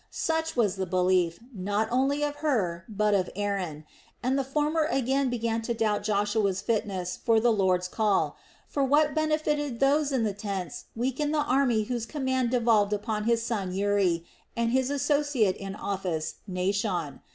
Such 0.09 0.55
was 0.57 0.77
the 0.77 0.87
belief, 0.87 1.37
not 1.53 1.87
only 1.91 2.23
of 2.23 2.37
Hur 2.37 2.85
but 2.89 3.13
of 3.13 3.29
Aaron, 3.35 3.85
and 4.23 4.35
the 4.35 4.43
former 4.43 4.85
again 4.85 5.29
began 5.29 5.61
to 5.61 5.75
doubt 5.75 6.01
Joshua's 6.01 6.59
fitness 6.59 7.17
for 7.23 7.39
the 7.39 7.51
Lord's 7.51 7.87
call; 7.87 8.35
for 8.67 8.83
what 8.83 9.13
benefited 9.13 9.79
those 9.79 10.11
in 10.11 10.23
the 10.23 10.33
tents 10.33 10.85
weakened 10.95 11.35
the 11.35 11.43
army 11.45 11.83
whose 11.83 12.07
command 12.07 12.49
devolved 12.49 12.93
upon 12.93 13.25
his 13.25 13.43
son 13.43 13.75
Uri 13.75 14.25
and 14.57 14.71
his 14.71 14.89
associate 14.89 15.55
in 15.55 15.75
office 15.75 16.37
Naashon. 16.49 17.19